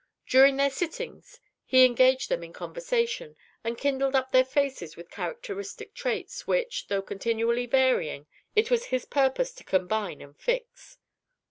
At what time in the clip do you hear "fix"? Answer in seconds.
10.35-10.97